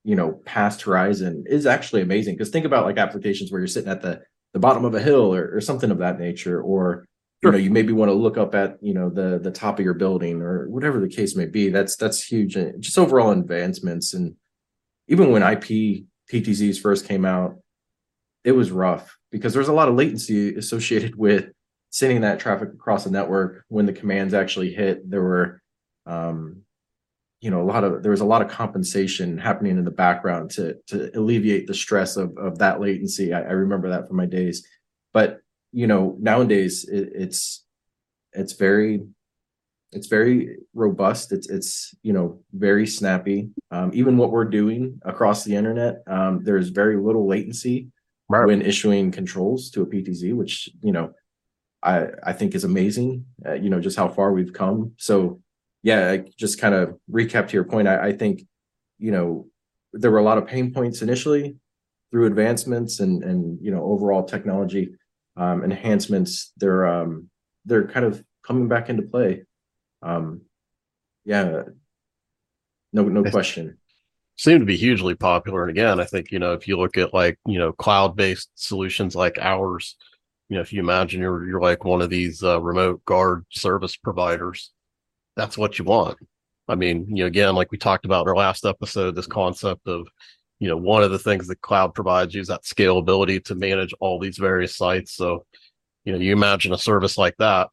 you 0.03 0.15
know 0.15 0.39
past 0.45 0.81
horizon 0.83 1.43
is 1.47 1.65
actually 1.65 2.01
amazing 2.01 2.35
because 2.35 2.49
think 2.49 2.65
about 2.65 2.85
like 2.85 2.97
applications 2.97 3.51
where 3.51 3.59
you're 3.59 3.67
sitting 3.67 3.91
at 3.91 4.01
the 4.01 4.21
the 4.53 4.59
bottom 4.59 4.83
of 4.83 4.93
a 4.93 5.01
hill 5.01 5.33
or, 5.33 5.55
or 5.55 5.61
something 5.61 5.91
of 5.91 5.99
that 5.99 6.19
nature 6.19 6.61
or 6.61 7.05
you 7.43 7.51
know 7.51 7.57
you 7.57 7.71
maybe 7.71 7.93
want 7.93 8.09
to 8.09 8.13
look 8.13 8.37
up 8.37 8.53
at 8.53 8.77
you 8.81 8.93
know 8.93 9.09
the 9.09 9.39
the 9.39 9.51
top 9.51 9.79
of 9.79 9.85
your 9.85 9.93
building 9.93 10.41
or 10.41 10.69
whatever 10.69 10.99
the 10.99 11.07
case 11.07 11.35
may 11.35 11.45
be. 11.45 11.69
That's 11.69 11.95
that's 11.95 12.23
huge 12.23 12.55
and 12.55 12.81
just 12.81 12.97
overall 12.97 13.31
advancements. 13.31 14.13
And 14.13 14.35
even 15.07 15.31
when 15.31 15.43
ip 15.43 15.63
ptzs 16.31 16.79
first 16.79 17.05
came 17.05 17.25
out 17.25 17.57
it 18.43 18.53
was 18.53 18.71
rough 18.71 19.17
because 19.31 19.53
there's 19.53 19.67
a 19.67 19.73
lot 19.73 19.89
of 19.89 19.95
latency 19.95 20.55
associated 20.55 21.15
with 21.17 21.49
sending 21.89 22.21
that 22.21 22.39
traffic 22.39 22.69
across 22.73 23.03
the 23.03 23.11
network. 23.11 23.65
When 23.67 23.85
the 23.85 23.93
commands 23.93 24.33
actually 24.33 24.73
hit 24.73 25.09
there 25.09 25.21
were 25.21 25.61
um 26.05 26.61
you 27.41 27.49
know 27.49 27.61
a 27.61 27.65
lot 27.65 27.83
of 27.83 28.03
there 28.03 28.11
was 28.11 28.21
a 28.21 28.25
lot 28.25 28.43
of 28.43 28.49
compensation 28.49 29.37
happening 29.37 29.77
in 29.77 29.85
the 29.85 29.91
background 29.91 30.51
to 30.51 30.77
to 30.87 31.11
alleviate 31.17 31.65
the 31.65 31.73
stress 31.73 32.17
of 32.17 32.37
of 32.37 32.59
that 32.59 32.79
latency. 32.79 33.33
I, 33.33 33.41
I 33.41 33.51
remember 33.51 33.89
that 33.89 34.07
from 34.07 34.17
my 34.17 34.27
days. 34.27 34.65
But 35.13 35.40
you 35.71 35.87
know 35.87 36.15
nowadays 36.19 36.85
it, 36.89 37.09
it's 37.13 37.65
it's 38.33 38.53
very 38.53 39.01
it's 39.93 40.07
very 40.07 40.57
robust. 40.73 41.31
It's 41.31 41.49
it's 41.49 41.93
you 42.01 42.13
know 42.13 42.41
very 42.53 42.87
snappy. 42.87 43.49
Um, 43.71 43.91
even 43.93 44.17
what 44.17 44.31
we're 44.31 44.45
doing 44.45 44.99
across 45.03 45.43
the 45.43 45.55
internet 45.55 46.03
um, 46.07 46.43
there's 46.43 46.69
very 46.69 46.97
little 46.97 47.27
latency 47.27 47.87
right. 48.29 48.45
when 48.45 48.61
issuing 48.61 49.11
controls 49.11 49.69
to 49.71 49.81
a 49.81 49.85
ptz 49.85 50.33
which 50.33 50.69
you 50.81 50.91
know 50.91 51.11
i 51.83 52.07
i 52.23 52.33
think 52.33 52.55
is 52.55 52.63
amazing 52.63 53.25
uh, 53.45 53.53
you 53.53 53.69
know 53.69 53.79
just 53.79 53.97
how 53.97 54.07
far 54.07 54.31
we've 54.31 54.53
come. 54.53 54.93
So 54.97 55.41
yeah 55.83 56.11
I 56.11 56.23
just 56.37 56.59
kind 56.59 56.75
of 56.75 56.97
recap 57.11 57.47
to 57.49 57.53
your 57.53 57.65
point. 57.65 57.87
I, 57.87 58.07
I 58.09 58.11
think 58.13 58.43
you 58.97 59.11
know 59.11 59.47
there 59.93 60.11
were 60.11 60.19
a 60.19 60.23
lot 60.23 60.37
of 60.37 60.47
pain 60.47 60.73
points 60.73 61.01
initially 61.01 61.57
through 62.11 62.27
advancements 62.27 62.99
and 62.99 63.23
and 63.23 63.59
you 63.61 63.71
know 63.71 63.83
overall 63.83 64.23
technology 64.23 64.91
um, 65.37 65.63
enhancements. 65.63 66.51
They're 66.57 66.85
um, 66.85 67.29
they're 67.65 67.87
kind 67.87 68.05
of 68.05 68.23
coming 68.45 68.67
back 68.67 68.89
into 68.89 69.03
play. 69.03 69.43
Um, 70.01 70.41
yeah, 71.25 71.63
no 72.93 73.03
no 73.03 73.23
question. 73.23 73.77
Seem 74.37 74.59
to 74.59 74.65
be 74.65 74.77
hugely 74.77 75.13
popular, 75.15 75.61
and 75.61 75.71
again, 75.71 75.99
I 75.99 76.05
think 76.05 76.31
you 76.31 76.39
know 76.39 76.53
if 76.53 76.67
you 76.67 76.77
look 76.77 76.97
at 76.97 77.13
like 77.13 77.37
you 77.45 77.59
know 77.59 77.71
cloud 77.73 78.15
based 78.15 78.49
solutions 78.55 79.15
like 79.15 79.37
ours, 79.39 79.95
you 80.49 80.55
know 80.55 80.61
if 80.61 80.73
you 80.73 80.79
imagine 80.79 81.21
you're 81.21 81.47
you're 81.47 81.61
like 81.61 81.85
one 81.85 82.01
of 82.01 82.09
these 82.09 82.43
uh, 82.43 82.59
remote 82.59 83.03
guard 83.05 83.45
service 83.51 83.95
providers, 83.95 84.71
that's 85.35 85.57
what 85.57 85.77
you 85.77 85.85
want. 85.85 86.17
I 86.67 86.75
mean, 86.75 87.05
you 87.09 87.23
know, 87.23 87.27
again, 87.27 87.53
like 87.55 87.71
we 87.71 87.77
talked 87.77 88.05
about 88.05 88.23
in 88.23 88.29
our 88.29 88.35
last 88.35 88.65
episode, 88.65 89.15
this 89.15 89.27
concept 89.27 89.87
of, 89.87 90.07
you 90.61 90.67
know, 90.67 90.77
one 90.77 91.01
of 91.01 91.09
the 91.09 91.17
things 91.17 91.47
that 91.47 91.59
cloud 91.59 91.95
provides 91.95 92.35
you 92.35 92.39
is 92.39 92.47
that 92.49 92.61
scalability 92.61 93.43
to 93.43 93.55
manage 93.55 93.95
all 93.99 94.19
these 94.19 94.37
various 94.37 94.77
sites. 94.77 95.11
So, 95.11 95.43
you 96.05 96.13
know, 96.13 96.19
you 96.19 96.33
imagine 96.33 96.71
a 96.71 96.77
service 96.77 97.17
like 97.17 97.35
that, 97.39 97.69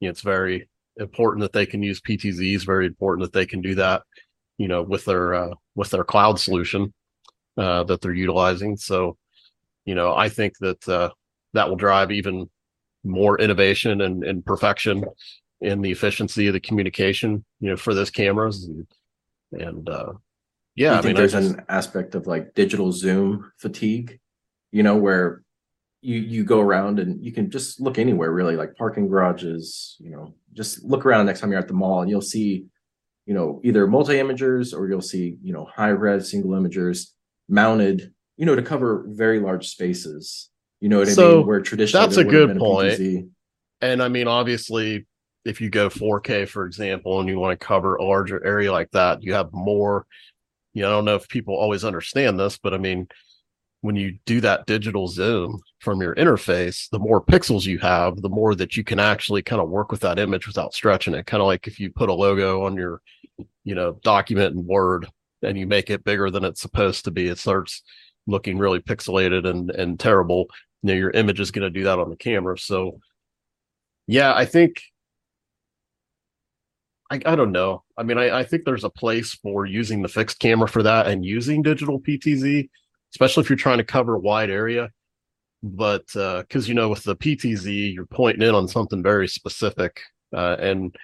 you 0.00 0.08
know, 0.08 0.10
it's 0.10 0.22
very 0.22 0.68
important 0.96 1.42
that 1.42 1.52
they 1.52 1.66
can 1.66 1.84
use 1.84 2.00
PTZs, 2.00 2.66
very 2.66 2.86
important 2.86 3.24
that 3.24 3.32
they 3.32 3.46
can 3.46 3.60
do 3.60 3.76
that, 3.76 4.02
you 4.58 4.66
know, 4.66 4.82
with 4.82 5.04
their 5.04 5.34
uh, 5.34 5.54
with 5.76 5.90
their 5.90 6.02
cloud 6.02 6.40
solution 6.40 6.92
uh, 7.56 7.84
that 7.84 8.00
they're 8.00 8.12
utilizing. 8.12 8.76
So, 8.76 9.16
you 9.84 9.94
know, 9.94 10.12
I 10.12 10.28
think 10.28 10.58
that 10.58 10.88
uh, 10.88 11.10
that 11.52 11.68
will 11.68 11.76
drive 11.76 12.10
even 12.10 12.50
more 13.04 13.38
innovation 13.38 14.00
and, 14.00 14.24
and 14.24 14.44
perfection 14.44 15.04
in 15.60 15.80
the 15.80 15.92
efficiency 15.92 16.48
of 16.48 16.54
the 16.54 16.60
communication, 16.60 17.44
you 17.60 17.70
know, 17.70 17.76
for 17.76 17.94
those 17.94 18.10
cameras 18.10 18.64
and, 18.64 18.86
and 19.52 19.88
uh, 19.88 20.12
yeah, 20.74 20.98
I 20.98 21.02
mean, 21.02 21.14
there's 21.14 21.32
just, 21.32 21.54
an 21.54 21.64
aspect 21.68 22.14
of 22.14 22.26
like 22.26 22.54
digital 22.54 22.92
zoom 22.92 23.52
fatigue, 23.58 24.18
you 24.70 24.82
know, 24.82 24.96
where 24.96 25.42
you 26.00 26.18
you 26.18 26.44
go 26.44 26.60
around 26.60 26.98
and 26.98 27.24
you 27.24 27.32
can 27.32 27.50
just 27.50 27.80
look 27.80 27.98
anywhere 27.98 28.32
really, 28.32 28.56
like 28.56 28.76
parking 28.76 29.08
garages, 29.08 29.96
you 30.00 30.10
know, 30.10 30.34
just 30.52 30.82
look 30.84 31.04
around 31.04 31.26
next 31.26 31.40
time 31.40 31.50
you're 31.50 31.60
at 31.60 31.68
the 31.68 31.74
mall 31.74 32.00
and 32.00 32.10
you'll 32.10 32.20
see, 32.20 32.66
you 33.26 33.34
know, 33.34 33.60
either 33.64 33.86
multi 33.86 34.14
imagers 34.14 34.76
or 34.76 34.88
you'll 34.88 35.00
see, 35.00 35.36
you 35.42 35.52
know, 35.52 35.64
high 35.64 35.88
res 35.88 36.30
single 36.30 36.52
imagers 36.52 37.08
mounted, 37.48 38.12
you 38.36 38.46
know, 38.46 38.56
to 38.56 38.62
cover 38.62 39.04
very 39.08 39.40
large 39.40 39.68
spaces. 39.68 40.48
You 40.80 40.88
know 40.88 40.98
what 40.98 41.08
so 41.08 41.30
I 41.30 41.36
mean? 41.36 41.46
Where 41.46 41.60
traditionally 41.60 42.06
that's 42.06 42.16
a 42.16 42.24
good 42.24 42.58
point. 42.58 42.98
A 42.98 43.26
and 43.82 44.02
I 44.02 44.08
mean, 44.08 44.26
obviously, 44.26 45.06
if 45.44 45.60
you 45.60 45.70
go 45.70 45.88
4K, 45.88 46.48
for 46.48 46.66
example, 46.66 47.20
and 47.20 47.28
you 47.28 47.38
want 47.38 47.58
to 47.58 47.64
cover 47.64 47.96
a 47.96 48.04
larger 48.04 48.44
area 48.44 48.72
like 48.72 48.90
that, 48.92 49.22
you 49.22 49.34
have 49.34 49.52
more. 49.52 50.06
You 50.74 50.82
know, 50.82 50.88
I 50.88 50.92
don't 50.92 51.04
know 51.04 51.16
if 51.16 51.28
people 51.28 51.54
always 51.54 51.84
understand 51.84 52.38
this, 52.38 52.58
but 52.58 52.72
I 52.74 52.78
mean, 52.78 53.08
when 53.82 53.96
you 53.96 54.18
do 54.26 54.40
that 54.40 54.66
digital 54.66 55.08
zoom 55.08 55.60
from 55.80 56.00
your 56.00 56.14
interface, 56.14 56.88
the 56.90 57.00
more 57.00 57.22
pixels 57.22 57.66
you 57.66 57.78
have, 57.80 58.22
the 58.22 58.28
more 58.28 58.54
that 58.54 58.76
you 58.76 58.84
can 58.84 59.00
actually 59.00 59.42
kind 59.42 59.60
of 59.60 59.68
work 59.68 59.90
with 59.90 60.00
that 60.00 60.20
image 60.20 60.46
without 60.46 60.72
stretching 60.72 61.14
it. 61.14 61.26
Kind 61.26 61.40
of 61.40 61.48
like 61.48 61.66
if 61.66 61.80
you 61.80 61.90
put 61.90 62.08
a 62.08 62.14
logo 62.14 62.64
on 62.64 62.76
your, 62.76 63.02
you 63.64 63.74
know, 63.74 63.98
document 64.04 64.54
in 64.54 64.66
Word 64.66 65.08
and 65.42 65.58
you 65.58 65.66
make 65.66 65.90
it 65.90 66.04
bigger 66.04 66.30
than 66.30 66.44
it's 66.44 66.60
supposed 66.60 67.04
to 67.04 67.10
be, 67.10 67.26
it 67.26 67.38
starts 67.38 67.82
looking 68.28 68.56
really 68.56 68.78
pixelated 68.78 69.46
and 69.48 69.70
and 69.72 69.98
terrible. 69.98 70.46
You 70.82 70.88
know, 70.88 70.94
your 70.94 71.10
image 71.10 71.40
is 71.40 71.50
going 71.50 71.64
to 71.64 71.78
do 71.78 71.84
that 71.84 71.98
on 71.98 72.08
the 72.08 72.16
camera. 72.16 72.56
So, 72.58 73.00
yeah, 74.06 74.32
I 74.32 74.44
think 74.44 74.80
I, 77.12 77.20
I 77.26 77.36
don't 77.36 77.52
know. 77.52 77.84
I 77.98 78.04
mean, 78.04 78.16
I, 78.16 78.38
I 78.38 78.44
think 78.44 78.64
there's 78.64 78.84
a 78.84 78.90
place 78.90 79.34
for 79.34 79.66
using 79.66 80.00
the 80.00 80.08
fixed 80.08 80.38
camera 80.38 80.66
for 80.66 80.82
that 80.82 81.08
and 81.08 81.22
using 81.22 81.60
digital 81.60 82.00
PTZ, 82.00 82.70
especially 83.12 83.42
if 83.42 83.50
you're 83.50 83.56
trying 83.58 83.78
to 83.78 83.84
cover 83.84 84.14
a 84.14 84.18
wide 84.18 84.48
area. 84.48 84.88
But 85.62 86.06
because 86.06 86.46
uh, 86.64 86.68
you 86.68 86.72
know, 86.72 86.88
with 86.88 87.02
the 87.02 87.14
PTZ, 87.14 87.94
you're 87.94 88.06
pointing 88.06 88.48
in 88.48 88.54
on 88.54 88.66
something 88.66 89.02
very 89.02 89.28
specific, 89.28 90.00
uh, 90.32 90.56
and 90.58 90.96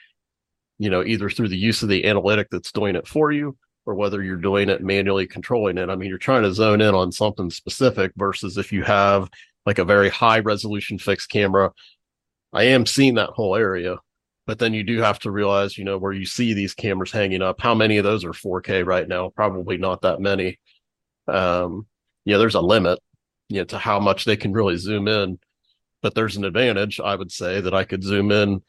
you 0.79 0.89
know, 0.89 1.05
either 1.05 1.29
through 1.29 1.49
the 1.49 1.59
use 1.59 1.83
of 1.83 1.91
the 1.91 2.07
analytic 2.07 2.49
that's 2.51 2.73
doing 2.73 2.97
it 2.97 3.07
for 3.07 3.31
you, 3.31 3.57
or 3.85 3.95
whether 3.95 4.23
you're 4.23 4.37
doing 4.37 4.71
it 4.71 4.83
manually 4.83 5.27
controlling 5.27 5.77
it. 5.77 5.91
I 5.91 5.97
mean, 5.97 6.09
you're 6.09 6.17
trying 6.17 6.43
to 6.43 6.55
zone 6.55 6.81
in 6.81 6.95
on 6.95 7.13
something 7.13 7.51
specific 7.51 8.13
versus 8.17 8.57
if 8.57 8.73
you 8.73 8.83
have 8.83 9.29
like 9.67 9.79
a 9.79 9.85
very 9.85 10.09
high 10.09 10.39
resolution 10.39 10.99
fixed 10.99 11.29
camera. 11.29 11.71
I 12.55 12.65
am 12.65 12.87
seeing 12.87 13.17
that 13.17 13.31
whole 13.31 13.55
area, 13.55 13.99
but 14.49 14.59
then 14.59 14.73
you 14.73 14.83
do 14.83 15.03
have 15.03 15.19
to 15.19 15.31
realize, 15.31 15.77
you 15.77 15.85
know, 15.85 15.99
where 15.99 16.11
you 16.11 16.25
see 16.25 16.55
these 16.55 16.73
cameras 16.73 17.13
hanging 17.13 17.43
up, 17.43 17.61
how 17.61 17.75
many 17.75 17.99
of 17.99 18.05
those 18.05 18.25
are 18.25 18.33
4K 18.33 18.87
right 18.87 19.07
now? 19.07 19.29
Probably 19.29 19.77
not 19.77 20.01
that 20.01 20.23
many. 20.23 20.59
Um, 21.27 21.87
yeah, 22.25 22.39
there's 22.39 22.55
a 22.55 22.63
limit, 22.63 22.99
you 23.51 23.59
know, 23.59 23.65
to 23.65 23.77
how 23.77 24.01
much 24.01 24.25
they 24.25 24.39
can 24.39 24.55
really 24.55 24.79
zoom 24.79 25.07
in. 25.07 25.39
But 26.01 26.15
there's 26.15 26.39
an 26.39 26.47
advantage, 26.47 26.99
I 26.99 27.15
would 27.15 27.31
say, 27.31 27.61
that 27.61 27.75
I 27.75 27.85
could 27.85 28.03
zoom 28.03 28.33
in, 28.33 28.63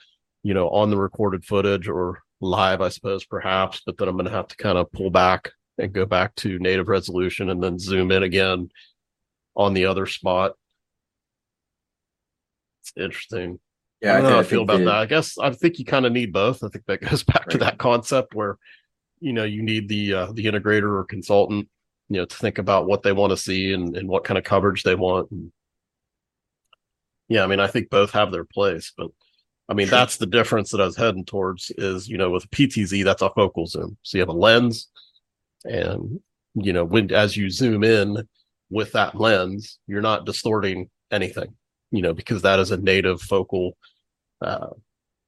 you 0.43 0.53
know, 0.53 0.67
on 0.67 0.89
the 0.89 0.97
recorded 0.97 1.45
footage 1.45 1.87
or 1.87 2.23
live, 2.41 2.81
I 2.81 2.89
suppose, 2.89 3.23
perhaps, 3.23 3.81
but 3.85 3.97
then 3.97 4.09
I'm 4.09 4.17
going 4.17 4.25
to 4.25 4.31
have 4.31 4.49
to 4.49 4.57
kind 4.57 4.77
of 4.77 4.91
pull 4.91 5.11
back 5.11 5.49
and 5.77 5.93
go 5.93 6.05
back 6.05 6.35
to 6.35 6.59
native 6.59 6.89
resolution 6.89 7.49
and 7.49 7.63
then 7.63 7.79
zoom 7.79 8.11
in 8.11 8.23
again 8.23 8.67
on 9.55 9.73
the 9.73 9.85
other 9.85 10.07
spot. 10.07 10.55
It's 12.81 12.91
interesting. 12.97 13.61
Yeah, 14.01 14.13
I 14.13 14.21
don't 14.21 14.23
know 14.23 14.29
how 14.29 14.39
I, 14.39 14.43
feel 14.43 14.61
about 14.61 14.79
that. 14.79 14.95
I 14.95 15.05
guess 15.05 15.37
I 15.37 15.49
think 15.51 15.77
you 15.77 15.85
kind 15.85 16.05
of 16.05 16.13
need 16.13 16.31
both. 16.31 16.63
I 16.63 16.69
think 16.69 16.85
that 16.85 17.01
goes 17.01 17.23
back 17.25 17.47
right. 17.47 17.49
to 17.51 17.57
that 17.59 17.77
concept 17.77 18.33
where, 18.33 18.57
you 19.19 19.33
know, 19.33 19.43
you 19.43 19.61
need 19.61 19.89
the 19.89 20.13
uh, 20.13 20.31
the 20.31 20.45
integrator 20.45 20.97
or 20.97 21.03
consultant, 21.03 21.67
you 22.07 22.17
know, 22.17 22.25
to 22.25 22.35
think 22.35 22.57
about 22.57 22.87
what 22.87 23.03
they 23.03 23.11
want 23.11 23.31
to 23.31 23.37
see 23.37 23.73
and, 23.73 23.97
and 23.97 24.07
what 24.07 24.23
kind 24.23 24.37
of 24.37 24.45
coverage 24.45 24.83
they 24.83 24.95
want. 24.95 25.29
And 25.31 25.51
yeah, 27.27 27.43
I 27.43 27.47
mean, 27.47 27.59
I 27.59 27.67
think 27.67 27.89
both 27.89 28.11
have 28.11 28.31
their 28.31 28.45
place, 28.45 28.93
but 28.97 29.11
I 29.67 29.75
mean, 29.75 29.87
that's 29.87 30.17
the 30.17 30.25
difference 30.25 30.71
that 30.71 30.81
I 30.81 30.85
was 30.85 30.95
heading 30.95 31.25
towards 31.25 31.71
is, 31.77 32.09
you 32.09 32.17
know, 32.17 32.31
with 32.31 32.49
PTZ, 32.49 33.03
that's 33.03 33.21
a 33.21 33.29
focal 33.29 33.67
zoom. 33.67 33.97
So 34.01 34.17
you 34.17 34.21
have 34.21 34.29
a 34.29 34.33
lens 34.33 34.87
and, 35.63 36.19
you 36.55 36.73
know, 36.73 36.83
when, 36.83 37.11
as 37.11 37.37
you 37.37 37.51
zoom 37.51 37.83
in 37.83 38.27
with 38.71 38.93
that 38.93 39.13
lens, 39.13 39.77
you're 39.85 40.01
not 40.01 40.25
distorting 40.25 40.89
anything 41.11 41.53
you 41.91 42.01
know, 42.01 42.13
because 42.13 42.41
that 42.41 42.59
is 42.59 42.71
a 42.71 42.77
native 42.77 43.21
focal, 43.21 43.77
uh, 44.41 44.69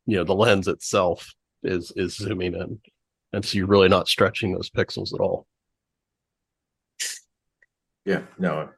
you 0.05 0.17
know, 0.17 0.23
the 0.23 0.35
lens 0.35 0.67
itself 0.67 1.33
is 1.63 1.91
is 1.95 2.15
zooming 2.15 2.53
in, 2.53 2.79
and 3.33 3.45
so 3.45 3.57
you're 3.57 3.67
really 3.67 3.89
not 3.89 4.07
stretching 4.07 4.53
those 4.53 4.69
pixels 4.69 5.13
at 5.13 5.19
all. 5.19 5.45
Yeah, 8.05 8.23
no, 8.39 8.69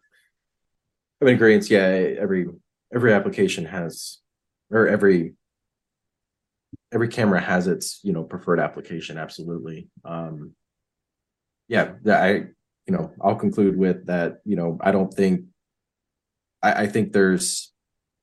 I 1.22 1.26
mean, 1.26 1.36
agreement. 1.36 1.70
Yeah, 1.70 1.86
every 2.20 2.48
every 2.94 3.14
application 3.14 3.66
has, 3.66 4.20
or 4.70 4.88
every 4.88 5.36
every 6.94 7.08
camera 7.08 7.40
has 7.40 7.68
its 7.68 8.00
you 8.04 8.14
know 8.14 8.24
preferred 8.24 8.60
application. 8.60 9.18
Absolutely. 9.18 9.90
Um, 10.06 10.54
yeah, 11.68 11.94
I 12.08 12.30
you 12.86 12.94
know 12.94 13.14
I'll 13.22 13.36
conclude 13.36 13.78
with 13.78 14.08
that. 14.08 14.40
You 14.46 14.56
know, 14.56 14.78
I 14.82 14.92
don't 14.92 15.14
think 15.14 15.46
I 16.62 16.88
think 16.88 17.12
there's 17.12 17.73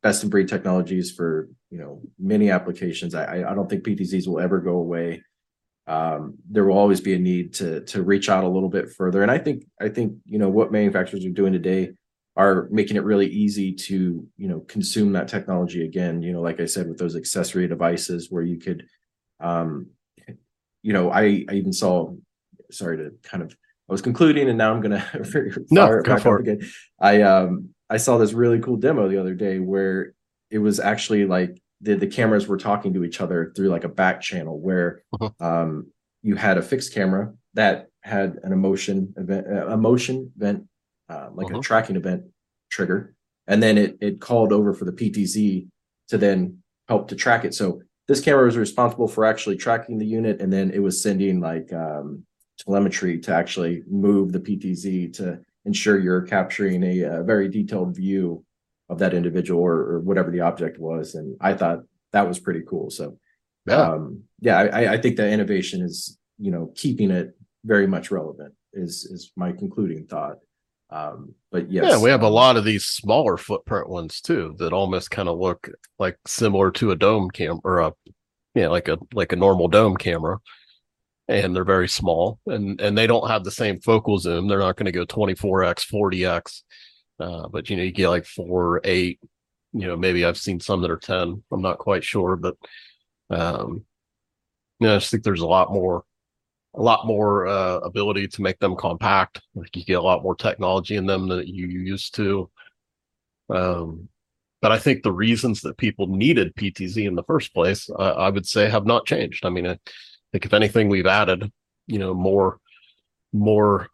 best 0.02 0.23
in 0.23 0.30
breed 0.30 0.49
technologies 0.49 1.11
for 1.12 1.49
you 1.71 1.78
know 1.78 2.02
many 2.19 2.50
applications. 2.50 3.14
I 3.14 3.45
I 3.49 3.54
don't 3.54 3.69
think 3.69 3.85
PTZs 3.85 4.26
will 4.26 4.40
ever 4.40 4.61
go 4.61 4.76
away. 4.76 5.23
Um, 5.87 6.37
there 6.49 6.64
will 6.64 6.78
always 6.78 7.00
be 7.00 7.14
a 7.14 7.19
need 7.19 7.54
to 7.54 7.80
to 7.83 8.02
reach 8.02 8.28
out 8.28 8.45
a 8.45 8.49
little 8.49 8.69
bit 8.69 8.90
further, 8.90 9.23
and 9.23 9.30
I 9.30 9.38
think 9.38 9.64
I 9.80 9.88
think 9.88 10.14
you 10.25 10.38
know 10.38 10.49
what 10.49 10.73
manufacturers 10.73 11.25
are 11.25 11.30
doing 11.30 11.52
today 11.52 11.92
are 12.37 12.69
making 12.71 12.97
it 12.97 13.04
really 13.04 13.26
easy 13.26 13.73
to 13.73 14.26
you 14.37 14.49
know 14.49 14.61
consume 14.61 15.12
that 15.12 15.28
technology 15.28 15.85
again. 15.85 16.23
You 16.23 16.33
know, 16.33 16.40
like 16.40 16.61
I 16.61 16.66
said, 16.66 16.88
with 16.88 16.99
those 16.99 17.16
accessory 17.16 17.66
devices 17.69 18.28
where 18.30 18.42
you 18.42 18.59
could, 18.59 18.87
um, 19.40 19.88
you 20.83 20.92
know, 20.92 21.11
I 21.11 21.45
I 21.49 21.54
even 21.54 21.73
saw. 21.73 22.14
Sorry 22.73 22.99
to 22.99 23.11
kind 23.25 23.42
of 23.42 23.50
I 23.88 23.92
was 23.92 24.00
concluding, 24.02 24.49
and 24.49 24.57
now 24.57 24.73
I'm 24.73 24.80
gonna 24.80 25.04
no 25.73 26.00
go 26.02 26.16
for 26.19 26.38
it. 26.38 26.49
Again. 26.49 26.71
I 27.00 27.23
um 27.23 27.71
I 27.90 27.97
saw 27.97 28.16
this 28.16 28.32
really 28.32 28.61
cool 28.61 28.76
demo 28.76 29.09
the 29.09 29.20
other 29.20 29.35
day 29.35 29.59
where 29.59 30.14
it 30.50 30.59
was 30.59 30.78
actually 30.78 31.26
like 31.26 31.61
the, 31.80 31.94
the 31.94 32.06
cameras 32.06 32.47
were 32.47 32.56
talking 32.56 32.94
to 32.94 33.04
each 33.04 33.20
other 33.20 33.52
through 33.54 33.68
like 33.68 33.85
a 33.85 33.88
back 33.88 34.20
channel 34.20 34.59
where 34.59 35.02
uh-huh. 35.12 35.30
um, 35.40 35.88
you 36.23 36.37
had 36.37 36.56
a 36.56 36.62
fixed 36.62 36.94
camera 36.94 37.32
that 37.54 37.88
had 38.02 38.38
an 38.44 38.52
emotion 38.52 39.12
event, 39.16 39.47
a 39.49 39.76
motion 39.76 40.32
event, 40.37 40.66
uh, 41.09 41.28
like 41.32 41.49
uh-huh. 41.49 41.59
a 41.59 41.62
tracking 41.62 41.97
event 41.97 42.25
trigger, 42.70 43.14
and 43.47 43.62
then 43.62 43.76
it 43.76 43.99
it 44.00 44.20
called 44.20 44.52
over 44.52 44.73
for 44.73 44.85
the 44.85 44.92
PTZ 44.92 45.66
to 46.09 46.18
then 46.18 46.59
help 46.88 47.09
to 47.09 47.16
track 47.16 47.44
it. 47.44 47.54
So 47.54 47.82
this 48.06 48.20
camera 48.20 48.44
was 48.44 48.56
responsible 48.56 49.09
for 49.09 49.25
actually 49.25 49.56
tracking 49.56 49.99
the 49.99 50.06
unit, 50.06 50.40
and 50.40 50.52
then 50.52 50.70
it 50.70 50.78
was 50.78 51.02
sending 51.02 51.40
like 51.40 51.73
um, 51.73 52.25
telemetry 52.59 53.18
to 53.20 53.35
actually 53.35 53.82
move 53.88 54.32
the 54.32 54.40
PTZ 54.40 55.12
to 55.14 55.40
ensure 55.64 55.99
you're 55.99 56.23
capturing 56.23 56.83
a, 56.83 57.00
a 57.02 57.23
very 57.23 57.49
detailed 57.49 57.95
view 57.97 58.45
of 58.88 58.99
that 58.99 59.14
individual 59.14 59.62
or, 59.62 59.75
or, 59.75 60.00
whatever 60.00 60.31
the 60.31 60.40
object 60.40 60.79
was. 60.79 61.14
And 61.14 61.37
I 61.40 61.55
thought 61.55 61.81
that 62.12 62.26
was 62.26 62.40
pretty 62.40 62.62
cool. 62.69 62.90
So, 62.90 63.19
yeah, 63.67 63.76
um, 63.76 64.25
yeah, 64.40 64.59
I, 64.59 64.95
I 64.95 64.97
think 64.97 65.17
that 65.17 65.31
innovation 65.31 65.83
is, 65.83 66.19
you 66.38 66.50
know, 66.50 66.73
keeping 66.75 67.11
it 67.11 67.37
very 67.64 67.87
much 67.87 68.11
relevant. 68.11 68.55
is 68.73 69.05
is 69.05 69.33
my 69.37 69.52
concluding 69.52 70.07
thought. 70.07 70.38
Um, 70.90 71.35
but 71.52 71.71
yes, 71.71 71.85
yeah, 71.88 72.02
we 72.02 72.11
have 72.11 72.23
a 72.23 72.29
lot 72.29 72.57
of 72.57 72.64
these 72.64 72.85
smaller 72.85 73.37
footprint 73.37 73.88
ones 73.88 74.21
too 74.21 74.57
that 74.59 74.73
almost 74.73 75.11
kind 75.12 75.29
of 75.29 75.38
look 75.38 75.71
like 75.99 76.19
similar 76.26 76.73
to 76.73 76.90
a 76.90 76.97
dome 76.97 77.31
cam 77.31 77.61
or 77.62 77.79
a 77.79 77.93
yeah, 78.55 78.69
like 78.69 78.88
a 78.88 78.99
like 79.14 79.33
a 79.33 79.37
normal 79.37 79.69
dome 79.69 79.97
camera. 79.97 80.38
And 81.31 81.55
they're 81.55 81.65
very 81.65 81.89
small 81.89 82.41
and 82.47 82.81
and 82.81 82.99
they 82.99 83.07
don't 83.07 83.29
have 83.29 83.45
the 83.45 83.51
same 83.51 83.81
focal 83.81 84.19
zoom. 84.19 84.49
They're 84.49 84.59
not 84.59 84.77
going 84.77 84.87
to 84.87 84.93
go 84.93 85.07
24x, 85.07 85.87
40x. 85.91 86.63
Uh, 87.21 87.49
but 87.49 87.71
you 87.71 87.77
know, 87.77 87.83
you 87.83 87.93
get 87.93 88.09
like 88.09 88.27
four, 88.27 88.81
eight, 88.85 89.21
you 89.73 89.87
know, 89.87 89.97
maybe 89.97 90.25
I've 90.25 90.39
seen 90.39 90.59
some 90.59 90.83
that 90.83 90.91
are 90.91 90.97
10. 90.97 91.43
I'm 91.53 91.63
not 91.63 91.79
quite 91.79 92.03
sure, 92.05 92.37
but 92.37 92.57
um 93.31 93.85
you 94.81 94.87
know, 94.87 94.95
I 94.97 94.99
just 94.99 95.11
think 95.11 95.23
there's 95.23 95.43
a 95.43 95.47
lot 95.47 95.73
more 95.73 96.05
a 96.75 96.83
lot 96.83 97.07
more 97.07 97.47
uh, 97.47 97.79
ability 97.79 98.29
to 98.29 98.43
make 98.43 98.59
them 98.61 98.77
compact. 98.77 99.41
Like 99.55 99.77
you 99.77 99.85
get 99.85 99.95
a 99.99 100.03
lot 100.03 100.23
more 100.23 100.37
technology 100.37 100.97
in 100.97 101.07
them 101.07 101.29
than 101.29 101.47
you 101.47 101.67
used 101.67 102.15
to. 102.17 102.49
Um, 103.49 104.09
but 104.63 104.73
I 104.73 104.79
think 104.79 105.03
the 105.03 105.13
reasons 105.13 105.63
that 105.63 105.79
people 105.79 106.07
needed 106.07 106.55
PTZ 106.55 107.07
in 107.07 107.15
the 107.15 107.25
first 107.25 107.53
place, 107.55 107.89
uh, 107.91 108.15
I 108.17 108.31
would 108.31 108.47
say, 108.47 108.69
have 108.69 108.87
not 108.87 109.07
changed. 109.07 109.45
I 109.45 109.51
mean, 109.51 109.79
think 110.33 110.45
if 110.45 110.55
anything, 110.55 110.89
we've 110.89 111.07
added, 111.07 111.51
you 111.87 111.99
know, 111.99 112.15
more, 112.15 112.59
more, 113.33 113.89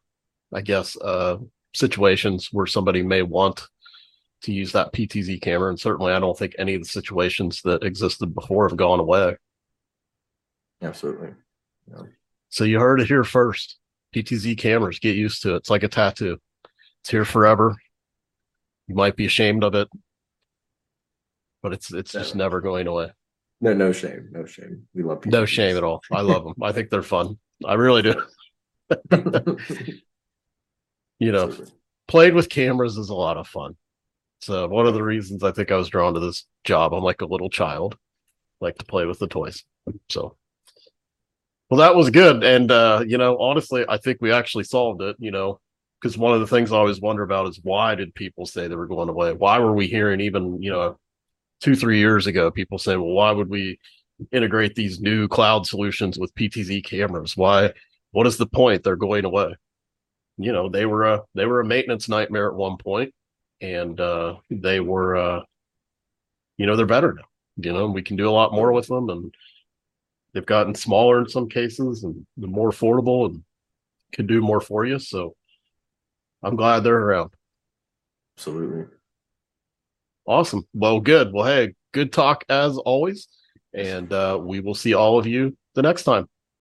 I 0.53 0.61
guess, 0.61 0.97
uh, 0.97 1.39
situations 1.75 2.49
where 2.53 2.67
somebody 2.67 3.03
may 3.03 3.23
want 3.23 3.67
to 4.43 4.53
use 4.53 4.73
that 4.73 4.93
PTZ 4.93 5.41
camera, 5.41 5.71
and 5.71 5.81
certainly, 5.81 6.13
I 6.13 6.21
don't 6.21 6.39
think 6.39 6.55
any 6.59 6.75
of 6.75 6.83
the 6.83 6.89
situations 6.89 7.61
that 7.65 7.83
existed 7.83 8.35
before 8.35 8.69
have 8.69 8.77
gone 8.77 9.01
away. 9.01 9.37
Absolutely. 10.83 11.31
Yeah. 11.91 12.03
So 12.51 12.65
you 12.65 12.79
heard 12.79 13.01
it 13.01 13.09
here 13.09 13.25
first. 13.25 13.79
PTZ 14.15 14.59
cameras, 14.59 14.99
get 14.99 15.17
used 15.17 15.43
to 15.43 15.55
it. 15.55 15.57
It's 15.59 15.71
like 15.71 15.83
a 15.83 15.89
tattoo. 15.89 16.39
It's 17.01 17.11
here 17.11 17.25
forever. 17.25 17.77
You 18.87 18.95
might 18.95 19.17
be 19.17 19.27
ashamed 19.27 19.65
of 19.65 19.75
it, 19.75 19.89
but 21.63 21.73
it's 21.73 21.93
it's 21.93 22.13
just 22.13 22.35
Never. 22.35 22.57
never 22.57 22.61
going 22.61 22.87
away. 22.87 23.11
No, 23.61 23.73
no 23.73 23.93
shame, 23.93 24.29
no 24.33 24.45
shame. 24.45 24.87
We 24.95 25.03
love 25.03 25.25
No 25.27 25.47
shame 25.47 25.77
at 25.77 25.85
all. 25.85 26.03
I 26.13 26.21
love 26.21 26.45
them. 26.45 26.55
I 26.63 26.73
think 26.73 26.91
they're 26.91 27.03
fun. 27.03 27.39
I 27.65 27.75
really 27.75 28.03
do. 28.03 28.23
You 31.19 31.33
know, 31.33 31.57
playing 32.09 32.35
with 32.35 32.51
cameras 32.51 32.99
is 32.99 33.09
a 33.09 33.15
lot 33.15 33.39
of 33.39 33.49
fun. 33.49 33.77
So 34.41 34.69
one 34.69 34.87
of 34.87 34.95
the 34.95 35.03
reasons 35.03 35.43
I 35.43 35.51
think 35.51 35.73
I 35.73 35.77
was 35.77 35.89
drawn 35.89 36.15
to 36.15 36.21
this 36.21 36.45
job, 36.65 36.93
I'm 36.93 37.03
like 37.03 37.23
a 37.23 37.27
little 37.27 37.49
child, 37.49 37.97
like 38.61 38.77
to 38.77 38.85
play 38.85 39.07
with 39.07 39.19
the 39.19 39.27
toys. 39.27 39.65
So 40.11 40.37
well, 41.71 41.79
that 41.79 41.97
was 41.97 42.11
good. 42.11 42.45
And 42.45 42.71
uh, 42.71 43.03
you 43.07 43.19
know, 43.19 43.39
honestly, 43.39 43.85
I 43.89 43.97
think 43.97 44.19
we 44.21 44.31
actually 44.31 44.65
solved 44.65 45.03
it, 45.03 45.17
you 45.19 45.31
know, 45.31 45.59
because 46.01 46.19
one 46.19 46.35
of 46.35 46.41
the 46.41 46.47
things 46.47 46.71
I 46.71 46.77
always 46.77 47.01
wonder 47.01 47.23
about 47.23 47.49
is 47.49 47.61
why 47.63 47.95
did 47.95 48.15
people 48.15 48.47
say 48.47 48.69
they 48.69 48.77
were 48.77 48.87
going 48.87 49.09
away? 49.09 49.33
Why 49.33 49.59
were 49.59 49.73
we 49.73 49.87
hearing 49.87 50.21
even, 50.21 50.63
you 50.63 50.71
know, 50.71 50.99
two, 51.61 51.77
three 51.77 51.99
years 51.99 52.27
ago, 52.27 52.51
people 52.51 52.79
saying, 52.79 53.01
well, 53.01 53.13
why 53.13 53.31
would 53.31 53.49
we 53.49 53.79
integrate 54.33 54.75
these 54.75 55.01
new 55.01 55.29
cloud 55.29 55.67
solutions 55.67 56.19
with 56.19 56.35
PTZ 56.35 56.85
cameras? 56.85 57.37
Why 57.37 57.73
what 58.13 58.27
is 58.27 58.37
the 58.37 58.47
point? 58.47 58.83
They're 58.83 58.97
going 58.97 59.25
away. 59.25 59.55
You 60.39 60.53
know, 60.53 60.69
they 60.69 60.87
were 60.87 61.05
a 61.05 61.23
they 61.35 61.47
were 61.47 61.61
a 61.61 61.65
maintenance 61.67 62.09
nightmare 62.09 62.49
at 62.49 62.55
one 62.55 62.79
point, 62.79 63.15
and 63.61 64.01
uh 64.01 64.37
they 64.51 64.81
were 64.81 65.17
uh 65.17 65.43
you 66.57 66.67
know, 66.67 66.77
they're 66.77 66.87
better 66.87 67.13
now. 67.13 67.25
You 67.59 67.73
know, 67.73 67.87
we 67.87 68.03
can 68.03 68.17
do 68.17 68.29
a 68.29 68.33
lot 68.33 68.53
more 68.53 68.73
with 68.73 68.87
them 68.87 69.11
and 69.11 69.35
they've 70.33 70.45
gotten 70.45 70.75
smaller 70.75 71.21
in 71.21 71.29
some 71.29 71.49
cases 71.49 72.05
and 72.05 72.27
more 72.37 72.71
affordable 72.71 73.27
and 73.27 73.43
can 74.13 74.27
do 74.27 74.41
more 74.41 74.61
for 74.61 74.85
you. 74.85 74.99
So 74.99 75.35
I'm 76.43 76.57
glad 76.57 76.81
they're 76.81 76.99
around. 76.99 77.31
Absolutely. 78.37 78.96
Awesome. 80.27 80.67
Well, 80.75 81.01
good. 81.01 81.33
Well, 81.33 81.47
hey, 81.47 81.75
good 81.93 82.13
talk 82.13 82.45
as 82.49 82.77
always. 82.79 83.29
And 83.73 84.13
uh, 84.13 84.39
we 84.41 84.61
will 84.61 84.75
see 84.75 84.95
all 84.95 85.19
of 85.19 85.27
you 85.27 85.57
the 85.75 85.83
next 85.83 86.05
time. 86.05 86.29